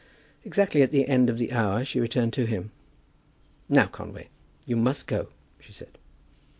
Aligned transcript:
Exactly 0.43 0.81
at 0.81 0.89
the 0.89 1.07
end 1.07 1.29
of 1.29 1.37
the 1.37 1.51
hour 1.51 1.85
she 1.85 1.99
returned 1.99 2.33
to 2.33 2.47
him. 2.47 2.71
"Now, 3.69 3.85
Conway, 3.85 4.29
you 4.65 4.75
must 4.75 5.05
go," 5.05 5.27
she 5.59 5.71
said. 5.73 5.99